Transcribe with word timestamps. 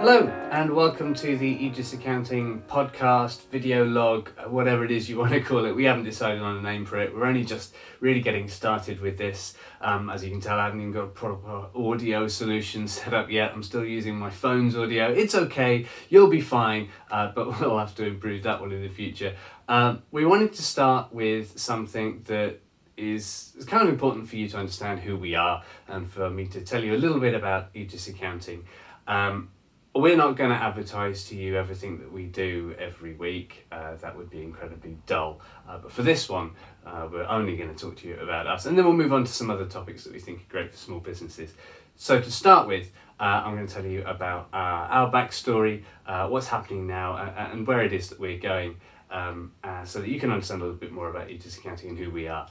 Hello, 0.00 0.28
and 0.50 0.74
welcome 0.74 1.12
to 1.12 1.36
the 1.36 1.46
Aegis 1.46 1.92
Accounting 1.92 2.62
podcast, 2.62 3.46
video 3.48 3.84
log, 3.84 4.30
whatever 4.48 4.82
it 4.82 4.90
is 4.90 5.10
you 5.10 5.18
want 5.18 5.32
to 5.32 5.42
call 5.42 5.66
it. 5.66 5.76
We 5.76 5.84
haven't 5.84 6.04
decided 6.04 6.40
on 6.40 6.56
a 6.56 6.62
name 6.62 6.86
for 6.86 6.98
it. 6.98 7.14
We're 7.14 7.26
only 7.26 7.44
just 7.44 7.74
really 8.00 8.22
getting 8.22 8.48
started 8.48 9.02
with 9.02 9.18
this. 9.18 9.52
Um, 9.82 10.08
as 10.08 10.24
you 10.24 10.30
can 10.30 10.40
tell, 10.40 10.58
I 10.58 10.64
haven't 10.64 10.80
even 10.80 10.92
got 10.94 11.04
a 11.04 11.08
proper 11.08 11.66
audio 11.74 12.28
solution 12.28 12.88
set 12.88 13.12
up 13.12 13.30
yet. 13.30 13.52
I'm 13.52 13.62
still 13.62 13.84
using 13.84 14.16
my 14.16 14.30
phone's 14.30 14.74
audio. 14.74 15.12
It's 15.12 15.34
okay, 15.34 15.84
you'll 16.08 16.30
be 16.30 16.40
fine, 16.40 16.88
uh, 17.10 17.32
but 17.34 17.48
we'll 17.60 17.78
have 17.78 17.94
to 17.96 18.06
improve 18.06 18.44
that 18.44 18.58
one 18.58 18.72
in 18.72 18.80
the 18.80 18.88
future. 18.88 19.36
Um, 19.68 20.02
we 20.10 20.24
wanted 20.24 20.54
to 20.54 20.62
start 20.62 21.12
with 21.12 21.58
something 21.58 22.22
that 22.24 22.60
is 22.96 23.54
kind 23.66 23.82
of 23.82 23.90
important 23.90 24.30
for 24.30 24.36
you 24.36 24.48
to 24.48 24.56
understand 24.56 25.00
who 25.00 25.18
we 25.18 25.34
are 25.34 25.62
and 25.88 26.10
for 26.10 26.30
me 26.30 26.46
to 26.46 26.62
tell 26.62 26.82
you 26.82 26.94
a 26.94 26.96
little 26.96 27.20
bit 27.20 27.34
about 27.34 27.68
Aegis 27.74 28.08
Accounting. 28.08 28.64
Um, 29.06 29.50
we're 29.94 30.16
not 30.16 30.36
going 30.36 30.50
to 30.50 30.56
advertise 30.56 31.24
to 31.24 31.36
you 31.36 31.56
everything 31.56 31.98
that 31.98 32.12
we 32.12 32.24
do 32.26 32.74
every 32.78 33.12
week. 33.14 33.66
Uh, 33.72 33.96
that 33.96 34.16
would 34.16 34.30
be 34.30 34.40
incredibly 34.40 34.96
dull. 35.06 35.40
Uh, 35.68 35.78
but 35.78 35.90
for 35.90 36.02
this 36.02 36.28
one, 36.28 36.52
uh, 36.86 37.08
we're 37.10 37.26
only 37.26 37.56
going 37.56 37.74
to 37.74 37.80
talk 37.80 37.96
to 37.96 38.08
you 38.08 38.16
about 38.20 38.46
us. 38.46 38.66
And 38.66 38.78
then 38.78 38.84
we'll 38.84 38.94
move 38.94 39.12
on 39.12 39.24
to 39.24 39.32
some 39.32 39.50
other 39.50 39.66
topics 39.66 40.04
that 40.04 40.12
we 40.12 40.20
think 40.20 40.42
are 40.42 40.48
great 40.48 40.70
for 40.70 40.76
small 40.76 41.00
businesses. 41.00 41.54
So, 41.96 42.20
to 42.20 42.30
start 42.30 42.68
with, 42.68 42.92
uh, 43.18 43.42
I'm 43.44 43.56
going 43.56 43.66
to 43.66 43.74
tell 43.74 43.84
you 43.84 44.04
about 44.04 44.48
uh, 44.52 44.56
our 44.56 45.12
backstory, 45.12 45.82
uh, 46.06 46.28
what's 46.28 46.46
happening 46.46 46.86
now, 46.86 47.16
and 47.16 47.66
where 47.66 47.82
it 47.82 47.92
is 47.92 48.08
that 48.10 48.20
we're 48.20 48.38
going. 48.38 48.76
Um, 49.10 49.52
so 49.84 50.00
that 50.00 50.08
you 50.08 50.20
can 50.20 50.30
understand 50.30 50.62
a 50.62 50.64
little 50.66 50.78
bit 50.78 50.92
more 50.92 51.10
about 51.10 51.30
Aegis 51.30 51.58
Accounting 51.58 51.90
and 51.90 51.98
who 51.98 52.10
we 52.10 52.28
are. 52.28 52.46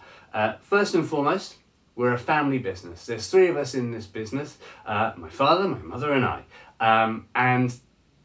first 0.59 0.93
and 0.93 1.07
foremost, 1.07 1.55
we're 1.95 2.12
a 2.12 2.17
family 2.17 2.57
business. 2.57 3.05
There's 3.05 3.29
three 3.29 3.48
of 3.48 3.55
us 3.55 3.73
in 3.76 3.91
this 3.91 4.05
business 4.05 4.57
my 4.85 5.29
father, 5.29 5.70
my 5.70 5.79
mother, 5.79 6.12
and 6.12 6.26
I. 6.26 6.43
Um, 6.80 7.27
and 7.35 7.74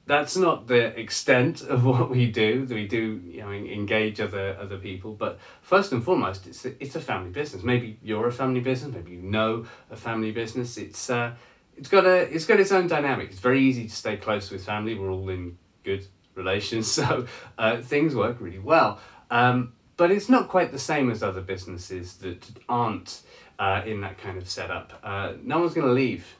that's 0.07 0.37
not 0.37 0.67
the 0.67 0.99
extent 0.99 1.63
of 1.63 1.85
what 1.91 2.11
we 2.11 2.31
do. 2.31 2.67
We 2.69 2.87
do, 2.87 3.21
you 3.27 3.41
know, 3.41 3.51
engage 3.51 4.21
other 4.21 4.57
other 4.61 4.79
people, 4.79 5.13
but 5.13 5.39
first 5.63 5.93
and 5.93 6.03
foremost, 6.03 6.47
it's 6.47 6.65
a, 6.65 6.83
it's 6.83 6.97
a 6.97 7.01
family 7.01 7.31
business. 7.31 7.63
Maybe 7.63 7.99
you're 8.03 8.29
a 8.29 8.33
family 8.33 8.61
business. 8.61 8.95
Maybe 8.95 9.13
you 9.13 9.23
know 9.23 9.67
a 9.91 9.97
family 9.97 10.33
business. 10.33 10.77
It's 10.77 11.11
uh, 11.11 11.35
it's 11.77 11.89
got 11.89 12.05
a 12.05 12.33
it's 12.35 12.47
got 12.47 12.61
its 12.61 12.73
own 12.73 12.87
dynamic. 12.87 13.31
It's 13.31 13.41
very 13.41 13.61
easy 13.61 13.89
to 13.89 13.95
stay 13.95 14.17
close 14.17 14.51
with 14.51 14.65
family. 14.65 14.95
We're 14.95 15.11
all 15.11 15.29
in 15.29 15.59
good 15.83 16.07
relations, 16.35 16.91
so 16.93 17.27
uh, 17.59 17.81
things 17.81 18.15
work 18.15 18.41
really 18.41 18.59
well. 18.59 19.01
Um, 19.31 19.73
but 19.97 20.11
it's 20.11 20.29
not 20.29 20.49
quite 20.49 20.73
the 20.73 20.79
same 20.79 21.11
as 21.11 21.23
other 21.23 21.41
businesses 21.41 22.15
that 22.15 22.51
aren't 22.69 23.23
uh, 23.59 23.83
in 23.87 24.01
that 24.01 24.19
kind 24.19 24.37
of 24.37 24.49
setup. 24.49 24.93
Uh, 25.03 25.35
no 25.43 25.61
one's 25.61 25.73
going 25.73 25.87
to 25.87 25.93
leave 25.93 26.37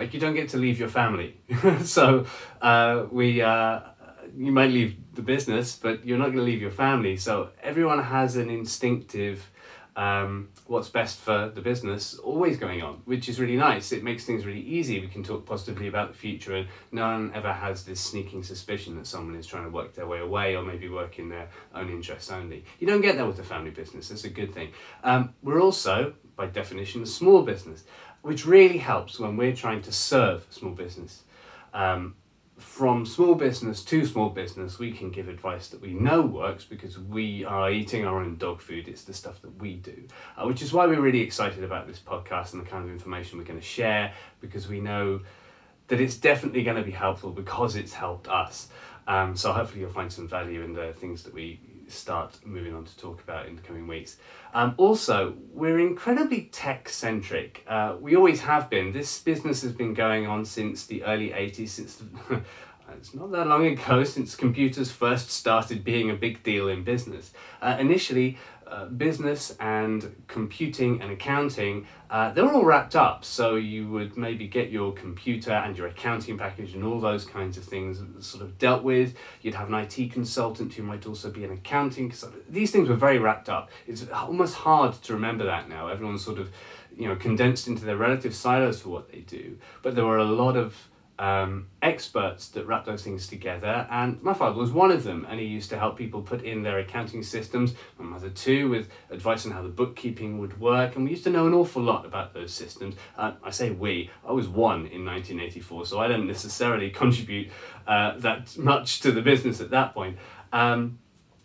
like 0.00 0.14
you 0.14 0.20
don't 0.20 0.34
get 0.34 0.48
to 0.48 0.56
leave 0.56 0.78
your 0.80 0.88
family. 0.88 1.36
so 1.84 2.24
uh, 2.62 3.04
we, 3.10 3.42
uh, 3.42 3.80
you 4.34 4.50
might 4.50 4.70
leave 4.70 4.96
the 5.12 5.20
business, 5.20 5.76
but 5.76 6.06
you're 6.06 6.16
not 6.16 6.28
going 6.32 6.38
to 6.38 6.42
leave 6.42 6.62
your 6.62 6.70
family. 6.70 7.18
So 7.18 7.50
everyone 7.62 8.02
has 8.02 8.36
an 8.36 8.48
instinctive, 8.48 9.50
um, 9.96 10.48
what's 10.66 10.88
best 10.88 11.18
for 11.18 11.50
the 11.54 11.60
business 11.60 12.14
always 12.14 12.56
going 12.56 12.80
on, 12.80 13.02
which 13.04 13.28
is 13.28 13.38
really 13.38 13.58
nice. 13.58 13.92
It 13.92 14.02
makes 14.02 14.24
things 14.24 14.46
really 14.46 14.62
easy. 14.62 15.00
We 15.00 15.08
can 15.08 15.22
talk 15.22 15.44
positively 15.44 15.88
about 15.88 16.12
the 16.12 16.16
future, 16.16 16.56
and 16.56 16.66
no 16.92 17.02
one 17.02 17.32
ever 17.34 17.52
has 17.52 17.84
this 17.84 18.00
sneaking 18.00 18.42
suspicion 18.42 18.96
that 18.96 19.06
someone 19.06 19.36
is 19.36 19.46
trying 19.46 19.64
to 19.64 19.70
work 19.70 19.94
their 19.94 20.06
way 20.06 20.20
away 20.20 20.56
or 20.56 20.62
maybe 20.62 20.88
work 20.88 21.18
in 21.18 21.28
their 21.28 21.50
own 21.74 21.90
interests 21.90 22.30
only. 22.30 22.64
You 22.78 22.86
don't 22.86 23.02
get 23.02 23.18
that 23.18 23.26
with 23.26 23.38
a 23.38 23.44
family 23.44 23.70
business. 23.70 24.08
That's 24.08 24.24
a 24.24 24.30
good 24.30 24.54
thing. 24.54 24.70
Um, 25.04 25.34
we're 25.42 25.60
also, 25.60 26.14
by 26.36 26.46
definition, 26.46 27.02
a 27.02 27.06
small 27.06 27.42
business 27.42 27.84
which 28.22 28.46
really 28.46 28.78
helps 28.78 29.18
when 29.18 29.36
we're 29.36 29.54
trying 29.54 29.82
to 29.82 29.92
serve 29.92 30.46
small 30.50 30.72
business. 30.72 31.22
Um, 31.72 32.16
from 32.60 33.06
small 33.06 33.34
business 33.34 33.82
to 33.84 34.04
small 34.04 34.28
business, 34.28 34.78
we 34.78 34.92
can 34.92 35.10
give 35.10 35.28
advice 35.28 35.68
that 35.68 35.80
we 35.80 35.94
know 35.94 36.20
works 36.20 36.62
because 36.64 36.98
we 36.98 37.42
are 37.44 37.70
eating 37.70 38.04
our 38.04 38.20
own 38.20 38.36
dog 38.36 38.60
food. 38.60 38.86
It's 38.86 39.04
the 39.04 39.14
stuff 39.14 39.40
that 39.40 39.58
we 39.60 39.76
do, 39.76 40.04
uh, 40.36 40.46
which 40.46 40.60
is 40.60 40.72
why 40.72 40.86
we're 40.86 41.00
really 41.00 41.20
excited 41.20 41.64
about 41.64 41.86
this 41.86 41.98
podcast 41.98 42.52
and 42.52 42.64
the 42.64 42.68
kind 42.68 42.84
of 42.84 42.90
information 42.90 43.38
we're 43.38 43.44
going 43.44 43.58
to 43.58 43.64
share 43.64 44.12
because 44.40 44.68
we 44.68 44.80
know 44.80 45.20
that 45.88 46.00
it's 46.00 46.16
definitely 46.16 46.62
going 46.62 46.76
to 46.76 46.82
be 46.82 46.90
helpful 46.90 47.30
because 47.30 47.76
it's 47.76 47.94
helped 47.94 48.28
us. 48.28 48.68
Um, 49.06 49.34
so 49.34 49.52
hopefully 49.52 49.80
you'll 49.80 49.90
find 49.90 50.12
some 50.12 50.28
value 50.28 50.62
in 50.62 50.74
the 50.74 50.92
things 50.92 51.22
that 51.22 51.32
we 51.32 51.60
start 51.92 52.38
moving 52.44 52.74
on 52.74 52.84
to 52.84 52.96
talk 52.96 53.22
about 53.22 53.46
in 53.46 53.56
the 53.56 53.62
coming 53.62 53.86
weeks. 53.86 54.16
Um, 54.54 54.74
also, 54.76 55.34
we're 55.52 55.78
incredibly 55.78 56.42
tech 56.52 56.88
centric. 56.88 57.64
Uh, 57.68 57.96
we 58.00 58.16
always 58.16 58.40
have 58.40 58.68
been. 58.70 58.92
This 58.92 59.18
business 59.20 59.62
has 59.62 59.72
been 59.72 59.94
going 59.94 60.26
on 60.26 60.44
since 60.44 60.86
the 60.86 61.04
early 61.04 61.30
80s, 61.30 61.68
since 61.68 61.96
the, 61.96 62.42
it's 62.96 63.14
not 63.14 63.30
that 63.32 63.46
long 63.46 63.66
ago 63.66 64.04
since 64.04 64.34
computers 64.34 64.90
first 64.90 65.30
started 65.30 65.84
being 65.84 66.10
a 66.10 66.14
big 66.14 66.42
deal 66.42 66.68
in 66.68 66.84
business. 66.84 67.32
Uh, 67.60 67.76
initially, 67.78 68.38
uh, 68.70 68.84
business 68.84 69.56
and 69.58 70.14
computing 70.28 71.02
and 71.02 71.10
accounting, 71.10 71.86
uh, 72.08 72.30
they're 72.32 72.46
all 72.46 72.64
wrapped 72.64 72.94
up. 72.94 73.24
So 73.24 73.56
you 73.56 73.88
would 73.88 74.16
maybe 74.16 74.46
get 74.46 74.70
your 74.70 74.92
computer 74.92 75.50
and 75.50 75.76
your 75.76 75.88
accounting 75.88 76.38
package 76.38 76.74
and 76.74 76.84
all 76.84 77.00
those 77.00 77.24
kinds 77.24 77.56
of 77.56 77.64
things 77.64 78.00
sort 78.24 78.44
of 78.44 78.58
dealt 78.58 78.84
with. 78.84 79.16
You'd 79.42 79.54
have 79.54 79.72
an 79.72 79.74
IT 79.74 80.12
consultant 80.12 80.72
who 80.74 80.84
might 80.84 81.04
also 81.04 81.30
be 81.30 81.42
an 81.42 81.50
accounting. 81.50 82.12
These 82.48 82.70
things 82.70 82.88
were 82.88 82.94
very 82.94 83.18
wrapped 83.18 83.48
up. 83.48 83.70
It's 83.88 84.08
almost 84.10 84.54
hard 84.54 84.94
to 85.02 85.14
remember 85.14 85.44
that 85.46 85.68
now. 85.68 85.88
Everyone's 85.88 86.24
sort 86.24 86.38
of, 86.38 86.50
you 86.96 87.08
know, 87.08 87.16
condensed 87.16 87.66
into 87.66 87.84
their 87.84 87.96
relative 87.96 88.36
silos 88.36 88.80
for 88.80 88.90
what 88.90 89.10
they 89.10 89.20
do. 89.20 89.58
But 89.82 89.96
there 89.96 90.06
were 90.06 90.18
a 90.18 90.24
lot 90.24 90.56
of 90.56 90.89
um, 91.20 91.66
experts 91.82 92.48
that 92.48 92.66
wrap 92.66 92.86
those 92.86 93.02
things 93.02 93.26
together, 93.26 93.86
and 93.90 94.22
my 94.22 94.32
father 94.32 94.58
was 94.58 94.72
one 94.72 94.90
of 94.90 95.04
them, 95.04 95.26
and 95.28 95.38
he 95.38 95.44
used 95.44 95.68
to 95.68 95.78
help 95.78 95.98
people 95.98 96.22
put 96.22 96.42
in 96.42 96.62
their 96.62 96.78
accounting 96.78 97.22
systems. 97.22 97.74
My 97.98 98.06
mother 98.06 98.30
too, 98.30 98.70
with 98.70 98.88
advice 99.10 99.44
on 99.44 99.52
how 99.52 99.60
the 99.60 99.68
bookkeeping 99.68 100.38
would 100.38 100.58
work, 100.58 100.96
and 100.96 101.04
we 101.04 101.10
used 101.10 101.24
to 101.24 101.30
know 101.30 101.46
an 101.46 101.52
awful 101.52 101.82
lot 101.82 102.06
about 102.06 102.32
those 102.32 102.54
systems. 102.54 102.94
Uh, 103.18 103.32
I 103.44 103.50
say 103.50 103.70
we, 103.70 104.10
I 104.26 104.32
was 104.32 104.48
one 104.48 104.86
in 104.86 105.04
1984, 105.04 105.84
so 105.84 106.00
I 106.00 106.08
don't 106.08 106.26
necessarily 106.26 106.88
contribute 107.02 107.50
uh, 107.86 108.16
that 108.18 108.56
much 108.56 109.00
to 109.00 109.12
the 109.12 109.20
business 109.20 109.60
at 109.60 109.70
that 109.70 109.92
point. 109.92 110.16
Um, 110.54 111.00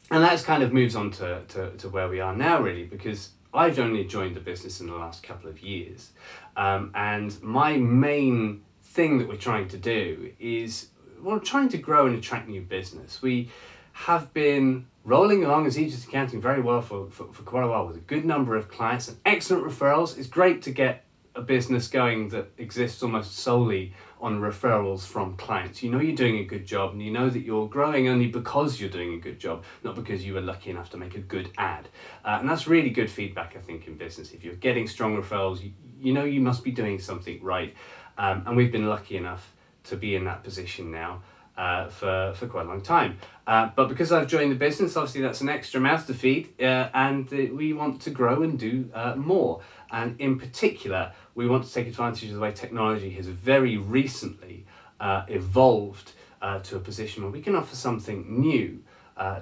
and 0.09 0.24
that 0.24 0.41
kind 0.44 0.64
of 0.64 0.72
moves 0.72 0.96
on 0.96 1.12
to, 1.12 1.41
to, 1.50 1.72
to 1.72 1.90
where 1.90 2.08
we 2.08 2.22
are 2.22 2.34
now, 2.34 2.62
really, 2.62 2.85
because 2.85 3.31
I've 3.53 3.78
only 3.78 4.06
joined 4.06 4.38
the 4.38 4.41
business 4.41 4.80
in 4.80 4.88
the 4.88 4.96
last 4.96 5.22
couple 5.22 5.50
of 5.50 5.59
years, 5.59 6.12
um, 6.56 6.91
and 6.96 7.41
my 7.44 7.75
main 7.75 8.62
thing 8.95 9.17
that 9.17 9.28
we're 9.28 9.35
trying 9.35 9.67
to 9.67 9.78
do 9.78 10.31
is 10.39 10.88
we're 11.22 11.39
trying 11.39 11.67
to 11.69 11.78
grow 11.78 12.07
and 12.07 12.16
attract 12.17 12.47
new 12.47 12.61
business. 12.61 13.22
We 13.22 13.51
have 13.91 14.33
been 14.33 14.88
rolling 15.03 15.44
along 15.44 15.67
as 15.67 15.78
Aegis 15.78 16.06
Accounting 16.06 16.41
very 16.41 16.61
well 16.61 16.81
for, 16.81 17.09
for, 17.09 17.31
for 17.34 17.44
quite 17.44 17.63
a 17.66 17.67
while 17.67 17.85
with 17.88 17.97
a 17.97 18.07
good 18.13 18.23
number 18.23 18.55
of 18.55 18.69
clients 18.69 19.09
and 19.09 19.17
excellent 19.25 19.66
referrals. 19.66 20.17
It's 20.17 20.28
great 20.28 20.61
to 20.63 20.72
get 20.72 21.03
a 21.35 21.41
business 21.41 21.89
going 21.89 22.29
that 22.29 22.47
exists 22.57 23.03
almost 23.03 23.38
solely 23.38 23.94
on 24.22 24.39
referrals 24.39 25.05
from 25.05 25.35
clients. 25.35 25.84
You 25.84 25.91
know 25.91 26.00
you're 26.00 26.16
doing 26.16 26.38
a 26.38 26.45
good 26.45 26.66
job 26.66 26.94
and 26.94 27.01
you 27.01 27.11
know 27.11 27.29
that 27.29 27.41
you're 27.41 27.67
growing 27.67 28.07
only 28.07 28.28
because 28.28 28.79
you're 28.79 28.89
doing 28.89 29.13
a 29.13 29.19
good 29.19 29.39
job, 29.39 29.66
not 29.84 29.95
because 29.95 30.25
you 30.25 30.34
were 30.34 30.41
lucky 30.41 30.69
enough 30.69 30.89
to 30.91 30.97
make 30.97 31.16
a 31.16 31.19
good 31.19 31.51
ad. 31.57 31.89
Uh, 32.23 32.38
and 32.39 32.50
that's 32.50 32.66
really 32.66 32.89
good 32.89 33.11
feedback, 33.11 33.55
I 33.57 33.59
think, 33.59 33.88
in 33.88 33.97
business. 33.97 34.31
If 34.31 34.45
you're 34.45 34.55
getting 34.55 34.88
strong 34.88 35.22
referrals, 35.22 35.61
you, 35.61 35.73
you 36.00 36.13
know 36.13 36.23
you 36.23 36.39
must 36.39 36.63
be 36.63 36.72
doing 36.72 36.97
something 36.97 37.44
right. 37.44 37.75
Um, 38.18 38.44
and 38.46 38.56
we've 38.56 38.72
been 38.72 38.88
lucky 38.88 39.18
enough 39.18 39.53
to 39.86 39.96
be 39.96 40.16
in 40.16 40.26
that 40.26 40.44
position 40.44 40.92
now 40.92 41.22
uh, 41.58 41.88
for, 41.88 42.34
for 42.36 42.48
quite 42.48 42.66
a 42.66 42.70
long 42.70 42.81
time. 42.81 43.18
Uh, 43.48 43.70
but 43.76 43.88
because 43.88 44.12
I've 44.12 44.28
joined 44.28 44.52
the 44.52 44.56
business, 44.56 44.98
obviously 44.98 45.22
that's 45.22 45.42
an 45.42 45.50
extra 45.50 45.80
mouth 45.80 46.06
to 46.08 46.14
feed, 46.14 46.53
uh, 46.59 46.90
and 46.94 47.31
uh, 47.31 47.53
we 47.53 47.74
want 47.74 48.02
to 48.02 48.09
grow 48.09 48.44
and 48.44 48.59
do 48.59 48.90
uh, 48.94 49.16
more. 49.16 49.62
And 49.92 50.20
in 50.20 50.38
particular, 50.40 51.14
we 51.34 51.48
want 51.48 51.64
to 51.66 51.74
take 51.74 51.88
advantage 51.88 52.30
of 52.30 52.35
the 52.35 52.41
way 52.41 52.52
technology 52.52 53.12
has 53.12 53.28
very 53.28 53.78
recently 53.78 54.66
uh, 55.00 55.23
evolved 55.28 56.14
to 56.61 56.76
a 56.76 56.79
position 56.79 57.23
where 57.23 57.32
we 57.32 57.41
can 57.41 57.56
offer 57.56 57.76
something 57.76 58.40
new 58.40 58.84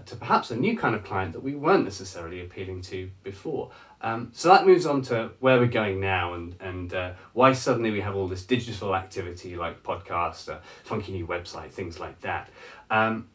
to 0.05 0.15
perhaps 0.15 0.51
a 0.51 0.55
new 0.55 0.77
kind 0.77 0.95
of 0.95 1.03
client 1.03 1.33
that 1.33 1.41
we 1.43 1.53
weren't 1.53 1.83
necessarily 1.83 2.39
appealing 2.39 2.79
to 2.79 3.11
before. 3.23 3.69
Um, 4.03 4.31
so 4.33 4.49
that 4.49 4.67
moves 4.67 4.85
on 4.85 5.01
to 5.03 5.31
where 5.39 5.57
we're 5.57 5.67
going 5.67 6.01
now 6.01 6.33
and, 6.33 6.55
and 6.59 6.93
uh, 6.93 7.13
why 7.31 7.53
suddenly 7.53 7.89
we 7.89 8.01
have 8.01 8.17
all 8.17 8.27
this 8.27 8.43
digital 8.43 8.95
activity 8.95 9.55
like 9.55 9.81
podcast, 9.81 10.49
uh, 10.49 10.59
funky 10.83 11.13
new 11.13 11.25
website, 11.25 11.71
things 11.71 12.01
like 12.01 12.19
that. 12.19 12.49
Um, 12.91 13.29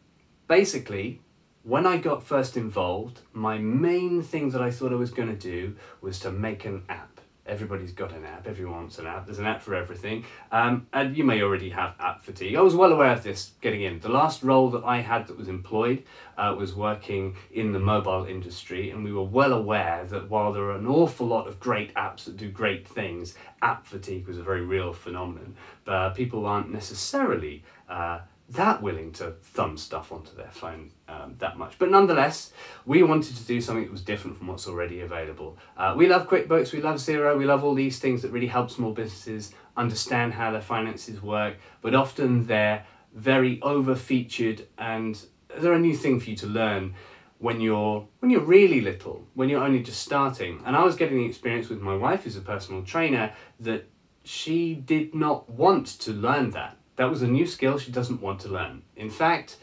basically, 0.46 1.22
when 1.62 1.86
I 1.86 1.96
got 1.96 2.22
first 2.22 2.56
involved, 2.56 3.20
my 3.32 3.56
main 3.56 4.22
thing 4.22 4.50
that 4.50 4.60
I 4.60 4.70
thought 4.70 4.92
I 4.92 4.96
was 4.96 5.10
going 5.10 5.28
to 5.28 5.34
do 5.34 5.74
was 6.02 6.20
to 6.20 6.30
make 6.30 6.66
an 6.66 6.84
app 6.90 7.17
Everybody's 7.48 7.92
got 7.92 8.12
an 8.12 8.24
app. 8.24 8.46
Everyone 8.46 8.74
wants 8.74 8.98
an 8.98 9.06
app. 9.06 9.26
There's 9.26 9.38
an 9.38 9.46
app 9.46 9.62
for 9.62 9.74
everything. 9.74 10.24
Um, 10.52 10.86
and 10.92 11.16
you 11.16 11.24
may 11.24 11.42
already 11.42 11.70
have 11.70 11.94
app 11.98 12.22
fatigue. 12.22 12.54
I 12.56 12.60
was 12.60 12.74
well 12.74 12.92
aware 12.92 13.12
of 13.12 13.22
this 13.22 13.52
getting 13.60 13.82
in. 13.82 14.00
The 14.00 14.08
last 14.08 14.42
role 14.42 14.70
that 14.70 14.84
I 14.84 15.00
had 15.00 15.26
that 15.26 15.38
was 15.38 15.48
employed 15.48 16.04
uh, 16.36 16.54
was 16.56 16.74
working 16.74 17.36
in 17.50 17.72
the 17.72 17.78
mobile 17.78 18.24
industry, 18.24 18.90
and 18.90 19.02
we 19.02 19.12
were 19.12 19.22
well 19.22 19.52
aware 19.52 20.04
that 20.04 20.28
while 20.30 20.52
there 20.52 20.64
are 20.64 20.76
an 20.76 20.86
awful 20.86 21.26
lot 21.26 21.48
of 21.48 21.58
great 21.58 21.94
apps 21.94 22.24
that 22.24 22.36
do 22.36 22.50
great 22.50 22.86
things, 22.86 23.34
app 23.62 23.86
fatigue 23.86 24.26
was 24.26 24.38
a 24.38 24.42
very 24.42 24.62
real 24.62 24.92
phenomenon. 24.92 25.56
But 25.84 26.14
people 26.14 26.46
aren't 26.46 26.70
necessarily 26.70 27.64
uh, 27.88 28.20
that 28.50 28.80
willing 28.80 29.12
to 29.12 29.32
thumb 29.42 29.76
stuff 29.76 30.10
onto 30.10 30.34
their 30.34 30.50
phone 30.50 30.90
um, 31.06 31.34
that 31.38 31.58
much. 31.58 31.78
But 31.78 31.90
nonetheless, 31.90 32.52
we 32.86 33.02
wanted 33.02 33.36
to 33.36 33.44
do 33.44 33.60
something 33.60 33.84
that 33.84 33.92
was 33.92 34.00
different 34.00 34.38
from 34.38 34.46
what's 34.46 34.66
already 34.66 35.00
available. 35.00 35.58
Uh, 35.76 35.94
we 35.96 36.06
love 36.06 36.28
QuickBooks, 36.28 36.72
we 36.72 36.80
love 36.80 36.96
Xero, 36.96 37.36
we 37.36 37.44
love 37.44 37.62
all 37.62 37.74
these 37.74 37.98
things 37.98 38.22
that 38.22 38.30
really 38.30 38.46
help 38.46 38.70
small 38.70 38.92
businesses 38.92 39.52
understand 39.76 40.32
how 40.32 40.50
their 40.50 40.62
finances 40.62 41.22
work, 41.22 41.56
but 41.82 41.94
often 41.94 42.46
they're 42.46 42.84
very 43.14 43.60
over 43.62 43.94
featured 43.94 44.66
and 44.78 45.24
they're 45.58 45.72
a 45.72 45.78
new 45.78 45.96
thing 45.96 46.20
for 46.20 46.30
you 46.30 46.36
to 46.36 46.46
learn 46.46 46.94
when 47.38 47.60
you're 47.60 48.06
when 48.18 48.30
you're 48.30 48.40
really 48.40 48.80
little 48.80 49.24
when 49.34 49.48
you're 49.48 49.62
only 49.62 49.80
just 49.80 50.02
starting 50.02 50.60
and 50.66 50.76
i 50.76 50.84
was 50.84 50.96
getting 50.96 51.18
the 51.18 51.24
experience 51.24 51.68
with 51.68 51.80
my 51.80 51.96
wife 51.96 52.24
who's 52.24 52.36
a 52.36 52.40
personal 52.40 52.82
trainer 52.82 53.32
that 53.60 53.88
she 54.24 54.74
did 54.74 55.14
not 55.14 55.48
want 55.48 55.86
to 55.86 56.12
learn 56.12 56.50
that 56.50 56.76
that 56.98 57.08
was 57.08 57.22
a 57.22 57.28
new 57.28 57.46
skill 57.46 57.78
she 57.78 57.92
doesn't 57.92 58.20
want 58.20 58.40
to 58.40 58.48
learn. 58.48 58.82
In 58.96 59.08
fact, 59.08 59.56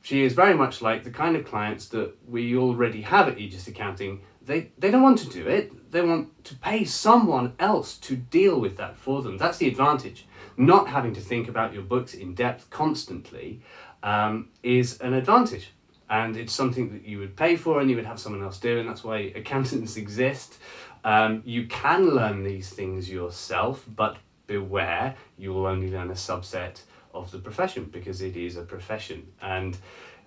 she 0.00 0.24
is 0.24 0.32
very 0.32 0.54
much 0.54 0.80
like 0.80 1.04
the 1.04 1.10
kind 1.10 1.36
of 1.36 1.44
clients 1.44 1.86
that 1.88 2.16
we 2.26 2.56
already 2.56 3.02
have 3.02 3.28
at 3.28 3.38
Aegis 3.38 3.68
Accounting. 3.68 4.22
They, 4.42 4.70
they 4.78 4.90
don't 4.90 5.02
want 5.02 5.18
to 5.18 5.28
do 5.28 5.46
it, 5.46 5.92
they 5.92 6.00
want 6.00 6.44
to 6.44 6.54
pay 6.56 6.86
someone 6.86 7.52
else 7.58 7.98
to 7.98 8.16
deal 8.16 8.58
with 8.58 8.78
that 8.78 8.96
for 8.96 9.20
them. 9.20 9.36
That's 9.36 9.58
the 9.58 9.68
advantage. 9.68 10.26
Not 10.56 10.88
having 10.88 11.12
to 11.14 11.20
think 11.20 11.46
about 11.46 11.74
your 11.74 11.82
books 11.82 12.14
in 12.14 12.34
depth 12.34 12.70
constantly 12.70 13.60
um, 14.02 14.48
is 14.62 14.98
an 15.00 15.12
advantage. 15.12 15.72
And 16.08 16.38
it's 16.38 16.54
something 16.54 16.90
that 16.92 17.04
you 17.04 17.18
would 17.18 17.36
pay 17.36 17.56
for 17.56 17.80
and 17.80 17.90
you 17.90 17.96
would 17.96 18.06
have 18.06 18.18
someone 18.18 18.42
else 18.42 18.58
do, 18.58 18.78
and 18.78 18.88
that's 18.88 19.04
why 19.04 19.30
accountants 19.36 19.96
exist. 20.04 20.56
Um, 21.04 21.42
you 21.44 21.66
can 21.66 22.08
learn 22.08 22.44
these 22.44 22.70
things 22.70 23.10
yourself, 23.10 23.84
but 23.94 24.16
beware, 24.48 25.14
you 25.36 25.52
will 25.52 25.66
only 25.66 25.88
learn 25.88 26.10
a 26.10 26.14
subset 26.14 26.80
of 27.14 27.30
the 27.30 27.38
profession 27.38 27.84
because 27.84 28.20
it 28.20 28.36
is 28.36 28.56
a 28.56 28.62
profession. 28.62 29.28
And 29.40 29.78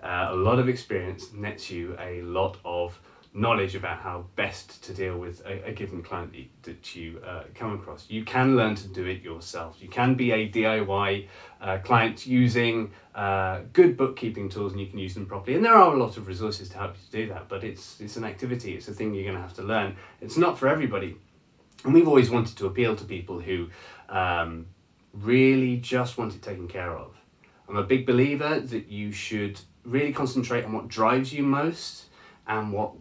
uh, 0.01 0.29
a 0.29 0.35
lot 0.35 0.59
of 0.59 0.69
experience 0.69 1.33
nets 1.33 1.69
you 1.69 1.97
a 2.00 2.21
lot 2.21 2.57
of 2.63 2.97
knowledge 3.33 3.75
about 3.75 4.00
how 4.00 4.25
best 4.35 4.83
to 4.83 4.94
deal 4.94 5.18
with 5.18 5.45
a, 5.45 5.69
a 5.69 5.71
given 5.71 6.03
client 6.03 6.35
that 6.63 6.95
you 6.95 7.21
uh, 7.25 7.44
come 7.56 7.73
across. 7.73 8.06
You 8.09 8.25
can 8.25 8.57
learn 8.57 8.75
to 8.75 8.88
do 8.88 9.06
it 9.06 9.21
yourself. 9.21 9.77
You 9.79 9.88
can 9.88 10.15
be 10.15 10.31
a 10.31 10.50
DIY 10.50 11.27
uh, 11.62 11.77
client 11.77 12.27
using 12.27 12.91
uh, 13.15 13.62
good 13.71 13.95
bookkeeping 13.95 14.50
tools 14.50 14.73
and 14.73 14.81
you 14.81 14.88
can 14.88 15.00
use 15.00 15.13
them 15.13 15.25
properly. 15.27 15.56
And 15.56 15.63
there 15.63 15.73
are 15.73 15.94
a 15.94 15.97
lot 15.97 16.18
of 16.18 16.27
resources 16.27 16.68
to 16.69 16.77
help 16.77 16.95
you 16.95 17.01
to 17.06 17.27
do 17.27 17.33
that, 17.33 17.47
but 17.47 17.63
it's, 17.63 18.01
it's 18.01 18.18
an 18.18 18.25
activity, 18.25 18.75
it's 18.75 18.89
a 18.89 18.94
thing 18.94 19.13
you're 19.13 19.23
going 19.23 19.38
to 19.38 19.41
have 19.41 19.56
to 19.56 19.63
learn. 19.63 19.95
It's 20.19 20.38
not 20.38 20.59
for 20.59 20.68
everybody. 20.68 21.15
And 21.83 21.94
we've 21.94 22.07
always 22.07 22.29
wanted 22.29 22.57
to 22.57 22.68
appeal 22.68 22.95
to 22.95 23.06
people 23.06 23.39
who 23.39 23.69
um, 24.11 24.67
really 25.13 25.77
just 25.77 26.17
want 26.17 26.35
it 26.35 26.41
taken 26.41 26.67
care 26.67 26.95
of. 26.95 27.15
I'm 27.67 27.77
a 27.77 27.83
big 27.83 28.05
believer 28.05 28.59
that 28.59 28.87
you 28.87 29.11
should 29.11 29.59
really 29.83 30.13
concentrate 30.13 30.65
on 30.65 30.73
what 30.73 30.87
drives 30.87 31.33
you 31.33 31.41
most 31.41 32.05
and 32.45 32.71
what 32.71 32.91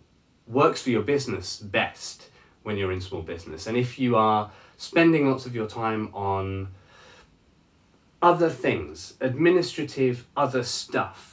works 0.47 0.83
for 0.83 0.91
your 0.91 1.03
business 1.03 1.59
best 1.59 2.29
when 2.63 2.77
you're 2.77 2.93
in 2.93 3.01
small 3.01 3.23
business. 3.23 3.67
And 3.67 3.77
if 3.77 3.99
you 3.99 4.17
are 4.17 4.51
spending 4.77 5.29
lots 5.29 5.45
of 5.45 5.55
your 5.55 5.67
time 5.67 6.11
on 6.15 6.69
other 8.23 8.51
things, 8.51 9.15
administrative, 9.21 10.27
other 10.37 10.63
stuff, 10.63 11.30